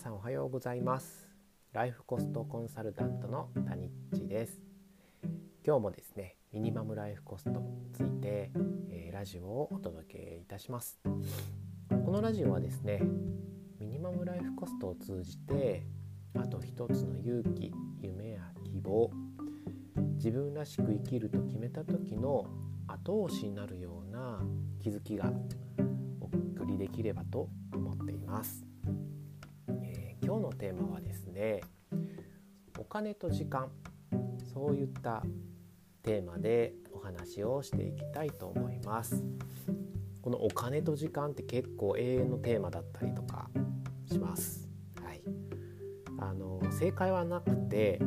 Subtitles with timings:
[0.00, 1.28] さんおはようございます。
[1.74, 4.58] ライフコストコンサルタントの谷地です。
[5.62, 8.50] 今日もですねミニマムライフコストについて、
[8.88, 10.98] えー、ラジオをお届けいたします。
[11.04, 13.02] このラジオはですね
[13.78, 15.84] ミニマムライフコストを通じて
[16.32, 17.70] あと一つの勇気
[18.00, 19.10] 夢や希望
[20.14, 22.46] 自分らしく生きると決めた時の
[22.86, 24.40] 後押しになるような
[24.82, 25.30] 気づきが
[26.22, 28.64] お送りできればと思っています、
[30.30, 31.60] 今日のテーマはですね
[32.78, 33.68] お金と時間。
[34.54, 35.24] そういった
[36.04, 39.24] テーマでお話をしていきたいと思います。
[40.22, 43.50] このお金と時間って結構永遠のテーマだったりとか
[44.06, 44.68] します。
[45.02, 45.20] はい。
[46.20, 48.00] あの正解はなくて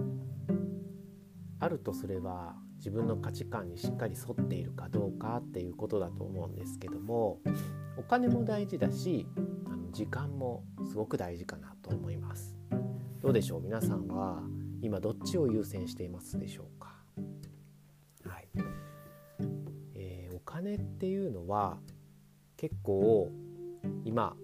[1.59, 7.41] あるとすれば自分の価値観にしっかり沿っているかどうかっていうことだと思うんですけども
[7.97, 9.27] お金も大事だし
[9.93, 12.57] 時間もすごく大事かなと思います。
[13.21, 13.61] どうでしょう？
[13.61, 14.41] 皆さんは
[14.81, 16.95] 今どっちを優先していますでしょうか？
[18.27, 18.47] はい、
[19.93, 21.77] えー、お金っていうのは
[22.57, 23.31] 結構
[24.03, 24.35] 今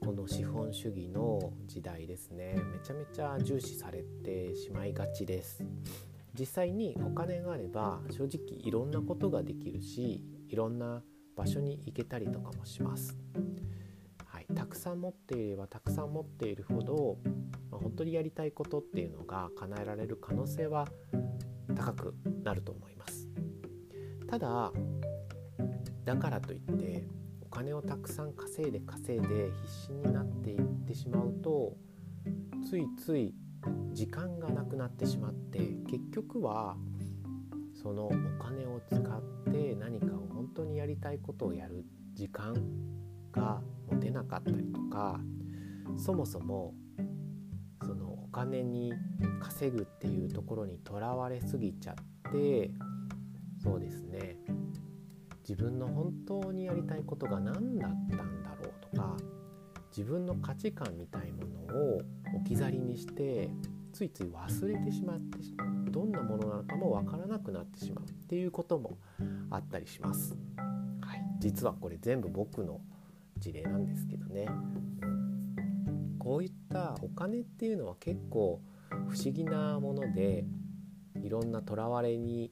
[0.00, 2.54] この資本主義の時代ですね。
[2.72, 5.64] めちゃめちゃ重視されてしまいがちです。
[6.38, 11.02] 実際にお金があれば正直いろんなことができるしいろんな
[11.36, 13.18] 場所に行けたりとかもします。
[14.54, 17.18] たくさん持っていればたくさん持っているほど、
[17.70, 20.88] まあ、本当にやりたいことっていうのが叶えられる可能性は
[21.74, 23.28] 高くなると思います。
[24.28, 24.72] ただ
[26.04, 27.06] だからといって
[27.40, 31.76] お金をたくさん稼いで稼いで必死になっていってしまうと
[32.68, 33.34] ついつい
[33.92, 36.76] 時間がなくなってしまって結局は
[37.74, 38.10] そのお
[38.42, 42.54] 金を使って何かを本当にやりたいことをやる時間
[43.32, 45.18] が持てなかったりとか
[45.96, 46.74] そもそも
[47.84, 48.92] そのお金に
[49.40, 52.70] 稼ぐっていうところにとらわれすぎちゃって
[53.62, 54.36] そうですね
[55.48, 59.16] 自分の本当にやりたいことが何だったんだろうとか
[59.90, 62.00] 自分の価値観みたいものを
[62.36, 63.50] 置き去りにして
[63.92, 65.38] ついつい忘れてしまって
[65.90, 68.96] どんなものなのかもわからなくなってしまうっていうことも
[69.50, 70.34] あったりします。
[71.02, 72.80] はい、実はこれ全部僕の
[73.42, 74.46] 事例なんですけどね。
[76.18, 78.62] こういったお金っていうのは結構
[79.08, 80.44] 不思議なもので
[81.20, 82.48] いろんなとらわれに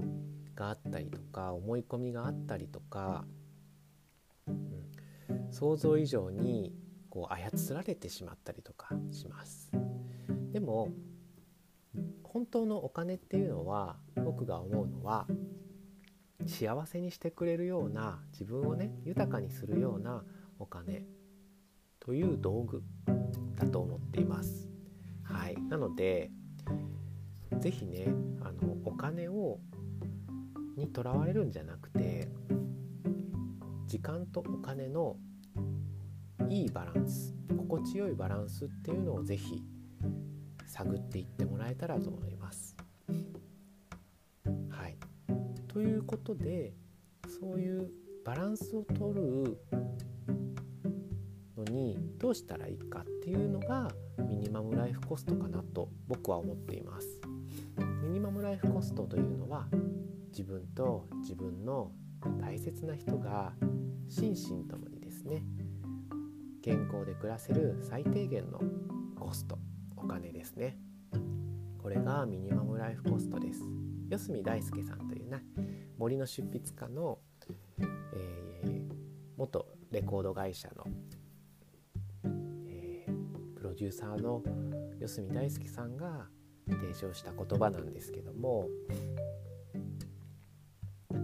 [0.57, 3.25] があったりとか思い込みがあったりとか、
[4.49, 6.75] うん、想像以上に
[7.09, 9.71] こう操られてしまったりとかします。
[10.53, 10.89] でも
[12.25, 15.29] 本当のお金っていうのは僕が思うのは
[16.47, 20.25] 幸せにしてくれるような自分をね豊かにするような
[20.61, 21.05] お金
[21.99, 22.83] という道具
[23.57, 24.69] だと思っています。
[25.23, 26.31] はい、なので
[27.59, 28.07] 是非ね
[28.43, 29.59] あのお金を
[30.77, 32.29] にとらわれるんじゃなくて
[33.87, 35.17] 時間とお金の
[36.49, 39.63] いいバランス心地よいバランスっていうのを是非
[40.67, 42.77] 探っていってもらえたらと思います。
[44.71, 44.97] はい、
[45.69, 46.73] ということで
[47.29, 47.91] そういう
[48.25, 49.59] バランスを取る
[51.61, 57.21] のにどうしたらいいかっていうのがミニマムライフコストかなと僕は思っています。
[58.03, 59.69] ミニマムライフコストというのは
[60.31, 61.93] 自分と自分の
[62.41, 63.53] 大切な人が
[64.09, 65.45] 心身ともにですね
[66.63, 68.61] 健康で暮らせる最低限の
[69.19, 69.59] コスト
[69.97, 70.79] お金ですね
[71.79, 73.63] これがミニマムライフコストです
[74.09, 75.43] 四隅大輔さんというね
[75.99, 77.19] 森の執筆家の、
[78.13, 78.93] えー、
[79.37, 84.43] 元レコード会社の、ューサーの
[84.99, 86.27] 四隅大輔さんが
[86.69, 88.69] 提唱した言葉なんですけども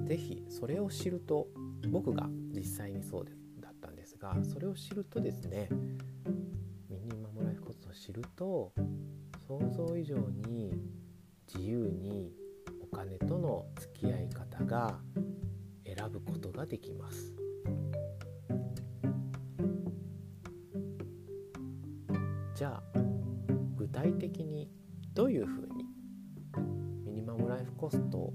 [0.07, 1.49] 是非それを知ると
[1.91, 3.25] 僕が実際にそう
[3.61, 5.69] だったんですがそれを知るとですね
[8.07, 8.73] 知ると
[9.49, 10.17] 想像以上
[10.49, 10.71] に
[11.53, 12.31] 自由に
[12.83, 15.01] お金との付き合い方が
[15.85, 17.35] 選ぶことができます。
[22.57, 22.83] じゃあ
[23.77, 24.71] 具体的に
[25.13, 25.85] どういうふうに
[27.05, 28.33] ミニマムライフコストを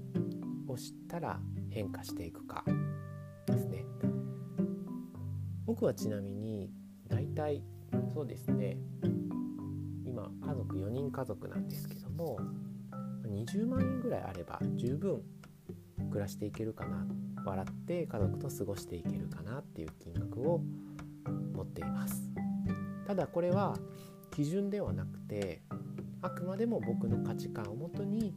[0.76, 1.40] 知ったら
[1.70, 2.64] 変化していくか
[3.48, 3.84] ですね。
[5.66, 6.70] 僕はちなみに
[7.08, 7.64] 大体
[8.14, 8.76] そうですね。
[10.06, 12.38] 今家族4人家族なんですけども
[13.26, 15.20] 20万円ぐらいあれば十分
[16.10, 17.04] 暮らしていけるかな。
[17.44, 20.62] 笑って家族と過ごしていけるかなっていう金額を
[21.54, 22.22] 持っています。
[23.04, 23.76] ただこれは
[24.32, 25.62] 基準ではなくて
[26.22, 28.34] あくまでも僕の価値観をもとに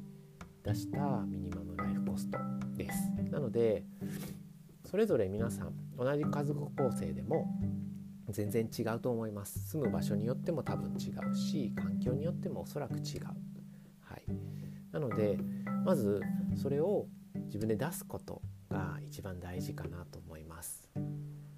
[0.63, 2.37] 出したミニマムライフコスト
[2.75, 3.11] です。
[3.31, 3.83] なので
[4.83, 7.47] それぞれ皆さん同じ家族構成でも
[8.29, 9.69] 全然違うと思います。
[9.69, 13.25] 住む場所によっても多分違うし環境によってもおそらく違う、
[14.01, 14.23] はい、
[14.91, 15.37] なので
[15.85, 16.21] まず
[16.55, 17.07] それを
[17.45, 20.89] 自分で出すことが一番大事かなと思います、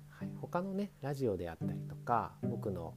[0.09, 2.93] はい、他のねラジオであったりとか僕の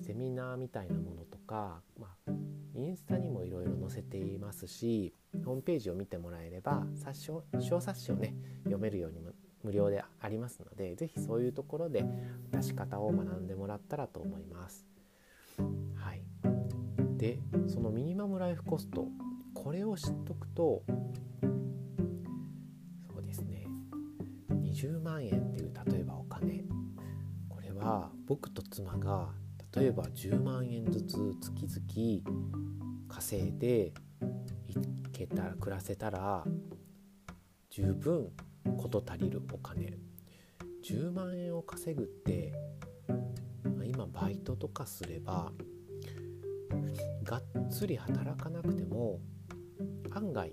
[0.00, 2.32] セミナーみたいなものとか、まあ、
[2.74, 5.14] インスタにもいろいろ載せていますし
[5.44, 8.34] ホームページを見てもらえれば冊子小冊子をね
[8.64, 9.30] 読めるようにも
[9.62, 12.04] 無料でありますので是非そういうところで
[12.50, 14.86] 出し方を学んでもらったらと思います。
[15.94, 16.22] はい、
[17.18, 17.38] で
[17.68, 19.08] そのミニマムライフコスト
[19.52, 20.82] これを知っとくと
[23.12, 23.66] そうですね
[24.50, 26.64] 20万円っていう例えばお金
[27.48, 29.28] これは僕と妻が
[29.76, 33.92] 例えば10万円ずつ月々稼いで
[34.68, 34.74] い
[35.12, 36.44] けたら暮らせたら
[37.70, 38.30] 十分
[38.76, 39.98] 事足りるお金。
[40.82, 42.52] 10万円を稼ぐって
[43.86, 45.52] 今バイトとかすれば
[47.22, 49.20] がっつり働かなくても
[50.10, 50.52] 案外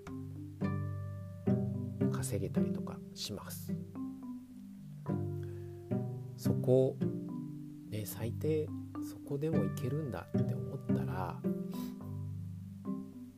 [2.11, 3.73] 稼げたりとかします。
[6.35, 6.97] そこ
[7.89, 8.67] ね最低
[9.07, 11.39] そこでもいけるんだって思ったら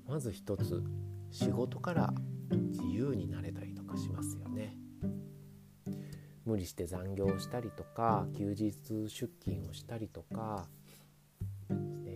[0.07, 0.83] まず一つ
[1.29, 2.13] 仕事から
[2.49, 4.75] 自由になれたりとかしますよね。
[6.45, 8.71] 無理して残業したりとか休日
[9.07, 10.67] 出勤をしたりとか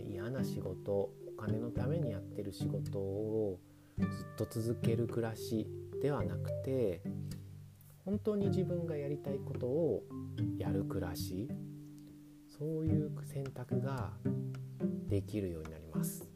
[0.08, 3.60] 嫌な仕事お金のためにやってる仕事を
[3.98, 5.68] ずっと続ける暮らし
[6.02, 7.02] ではなくて
[8.04, 10.02] 本当に自分がやりたいことを
[10.58, 11.48] やる暮らし
[12.56, 14.12] そういう選択が
[15.08, 16.30] できるようになります。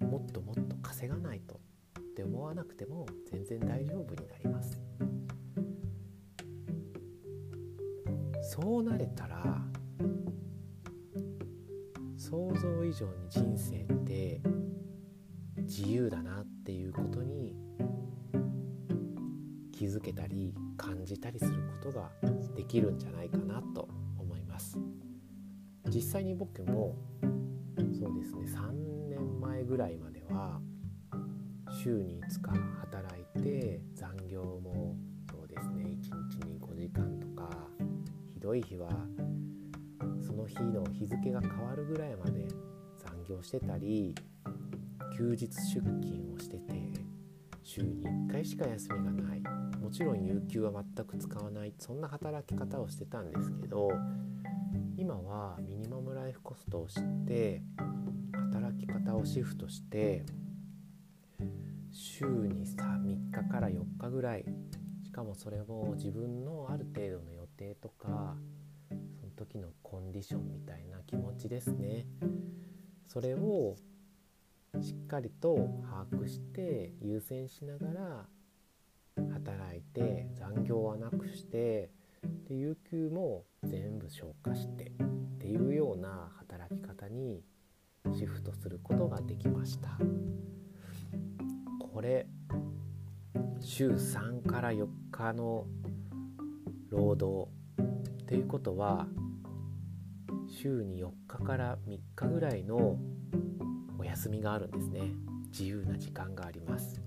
[0.00, 1.60] もっともっと稼がないと
[2.00, 4.80] って思わなくても全然大丈夫になります。
[8.42, 9.62] そうなれたら
[12.16, 14.40] 想像以上に人生って
[15.58, 17.54] 自由だなっていうことに
[19.70, 21.52] 気づけたり感じたりする
[21.82, 22.10] ことが
[22.56, 23.86] できるんじゃないかなと。
[25.92, 28.72] 実際に僕もそうですね3
[29.08, 30.60] 年前ぐらいまでは
[31.82, 34.96] 週に5日働いて残業も
[35.28, 36.00] そうですね1
[36.30, 37.50] 日に5時間とか
[38.32, 38.88] ひどい日は
[40.24, 42.46] その日の日付が変わるぐらいまで
[42.98, 44.14] 残業してたり
[45.16, 46.72] 休日出勤をしてて
[47.62, 49.40] 週に1回しか休みがない。
[49.80, 51.74] もちろん有給は全く使わない。
[51.78, 53.90] そんな働き方をしてたんですけど
[55.00, 57.62] 今はミニマムライフコストを知って
[58.34, 60.26] 働き方をシフトして
[61.90, 64.44] 週にさ3日から4日ぐらい
[65.02, 68.36] しかもそれも自分のある程度の予定とか
[68.90, 72.06] その時のコンディションみたいな気持ちですね。
[73.08, 73.76] それを
[74.82, 78.26] しっかりと把握して優先しながら
[79.32, 81.90] 働いて残業はなくして
[82.48, 87.42] で有給も全部消化してっていうような働き方に
[88.16, 89.98] シフトすることができました。
[91.92, 92.26] これ
[93.60, 95.66] 週3から4日の
[96.88, 97.50] 労働
[97.82, 99.06] っていうことは
[100.48, 102.96] 週に4日から3日ぐらいの
[103.98, 105.02] お休みがあるんですね。
[105.50, 107.00] 自由な時間があります。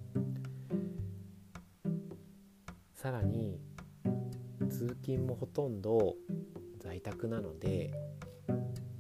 [2.94, 3.60] さらに
[4.74, 6.16] 通勤もほとんど
[6.80, 7.94] 在宅なので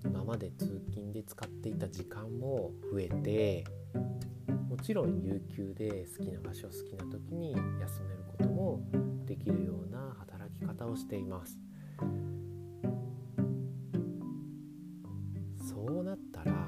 [0.06, 3.64] 今まで通勤で使っていた時間も増えて
[4.70, 8.82] もちろん有給で好きな場所好きな時に休めることも
[9.26, 11.58] できるような働き方をしています。
[15.58, 16.68] そうなったら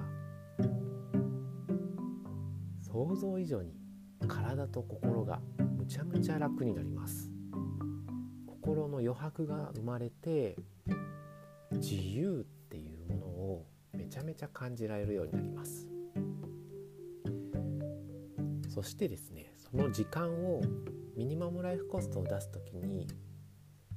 [2.81, 3.75] 想像以上に
[4.27, 5.39] 体と心が
[5.77, 7.34] むちゃむちゃ楽になります。
[8.95, 10.55] の余白が生まれて
[11.73, 15.89] 自由っていうものをめちゃめちゃ感じられるようになります。
[18.69, 20.61] そしてですねその時間を
[21.15, 23.07] ミニマムライフコストを出す時に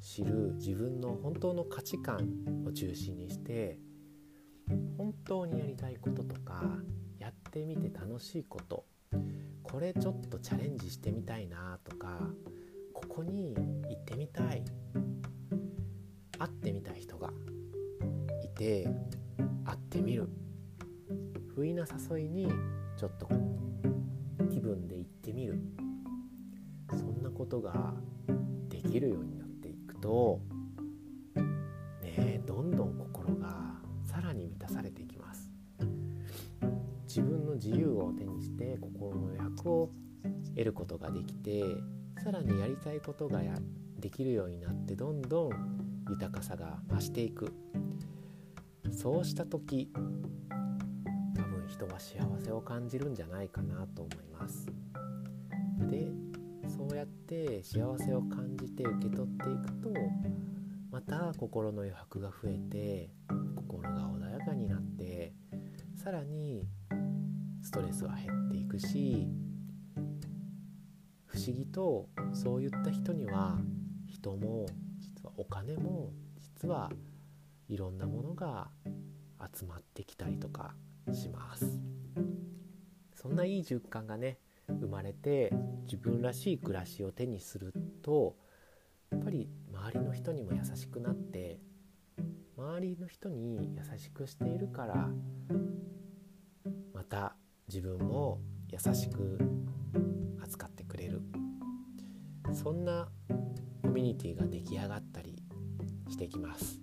[0.00, 2.28] 知る自分の本当の価値観
[2.64, 3.78] を中心にして
[4.96, 6.62] 本当にやりたいこととか
[7.18, 8.84] やってみて楽しいこと
[9.64, 12.20] これちょっとチャレンジしてみたいなとか
[12.98, 14.64] ここに行ってみたい。
[16.36, 17.32] 会ってみたい人が
[18.44, 18.88] いて
[19.64, 20.28] 会ってみる。
[21.54, 22.48] 不意な誘いに
[22.96, 23.28] ちょっと
[24.50, 25.60] 気分で行ってみる。
[26.90, 27.94] そんなことが
[28.68, 30.40] できるようになっていくと
[32.02, 35.52] ねどんどん心がさらに満たされていきます。
[37.06, 39.90] 自分の自由を手にして心の余白を
[40.56, 41.62] 得ることができて
[42.22, 43.54] さらにやりたいことがや
[43.98, 45.50] できるようになってどんどん
[46.10, 47.52] 豊かさが増していく。
[48.90, 49.92] そうした時
[51.36, 54.66] 多分人は幸せを感じるんじゃないかなと思います。
[55.88, 56.10] で
[56.68, 59.90] そうやって幸せを感じて受け取っていくと
[60.90, 63.10] また心の余白が増えて
[63.54, 65.32] 心が穏やかになって
[65.96, 66.66] さらに
[67.62, 69.28] ストレスは減っていくし
[71.38, 73.58] 思議とそういった人には
[74.06, 74.66] 人も
[75.00, 76.90] 実はお金も実は
[77.68, 78.68] いろんなものが
[79.54, 80.74] 集まってきたりとか
[81.12, 81.78] します。
[83.14, 85.52] そんないい循環がね生まれて
[85.84, 88.36] 自分らしい暮らしを手にすると
[89.10, 91.58] やっぱり周りの人にも優しくなって
[92.56, 95.08] 周りの人に優しくしているから
[96.94, 98.40] また自分も
[98.70, 99.38] 優しく
[100.42, 100.67] 扱っ
[102.52, 103.08] そんな
[103.82, 105.36] コミュニティが出来上がったり
[106.08, 106.80] してきます。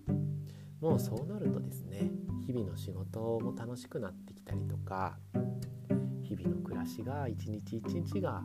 [0.80, 2.12] もうそうなるとですね
[2.46, 5.18] 日々の仕事も楽しくなってきたりとか
[6.22, 8.44] 日々の暮らしが一日一日が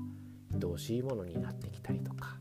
[0.52, 2.38] 愛おしいものになってきたりとか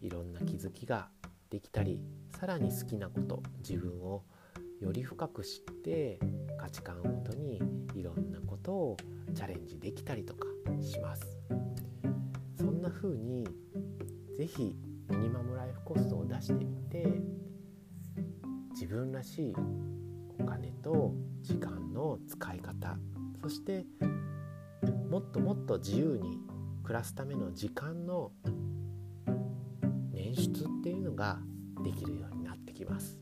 [0.00, 1.08] いろんな気づきが
[1.50, 2.00] できたり
[2.38, 4.24] さらに好きなこと自分を
[4.80, 6.18] より深く知って
[6.58, 7.60] 価値観をもとに
[7.94, 8.96] いろんなことを
[9.34, 10.48] チャレンジできたりとか
[10.80, 11.38] します。
[12.58, 13.46] そんな風に
[14.38, 14.76] 是非
[15.10, 17.20] ミニマムライフコストを出してみて
[18.70, 19.54] 自分らしい
[20.38, 21.12] お金と
[21.42, 22.96] 時間の使い方
[23.42, 23.84] そして
[25.10, 26.38] もっともっと自由に
[26.82, 28.32] 暮らすための時間の
[30.12, 31.38] 捻出っていうのが
[31.84, 33.18] できるようになってきます。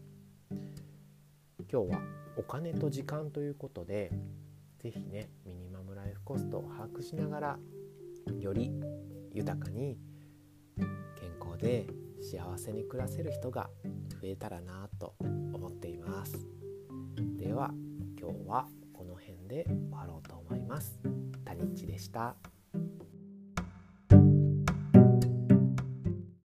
[1.71, 2.01] 今日は
[2.37, 4.11] お金と時間ということで
[4.83, 7.59] 是非ねミニマムライフコストを把握しながら
[8.41, 8.73] より
[9.33, 9.97] 豊かに
[11.61, 11.87] で
[12.21, 13.71] 幸せに暮らせる人が
[14.21, 16.47] 増えたらなと思っています
[17.37, 17.71] では
[18.21, 21.01] 今日はこの辺で終わろうと思います。
[21.43, 22.37] たにちでした。